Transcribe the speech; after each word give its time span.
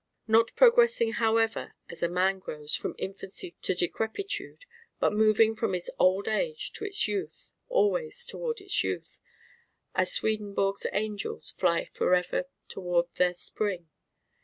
Not 0.27 0.55
progressing 0.55 1.11
however 1.11 1.75
as 1.87 2.01
a 2.01 2.09
man 2.09 2.39
grows, 2.39 2.75
from 2.75 2.95
infancy 2.97 3.53
to 3.61 3.75
decrepitude; 3.75 4.65
but 4.99 5.13
moving 5.13 5.53
from 5.53 5.75
its 5.75 5.91
old 5.99 6.27
age 6.27 6.71
toward 6.73 6.87
its 6.87 7.07
youth, 7.07 7.53
always 7.69 8.25
toward 8.25 8.61
its 8.61 8.83
youth, 8.83 9.19
as 9.93 10.11
Swedenborg's 10.11 10.87
Angels 10.91 11.51
fly 11.51 11.85
forever 11.85 12.45
toward 12.67 13.13
their 13.17 13.35
Spring. 13.35 13.91